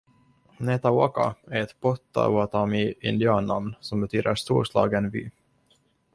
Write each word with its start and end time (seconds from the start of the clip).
Netawaka 0.59 1.35
är 1.47 1.61
ett 1.61 1.75
Pottawatami-indiannamn 1.81 3.73
som 3.79 4.01
betyder 4.01 4.35
”storslagen 4.35 5.09
vy”. 5.09 5.29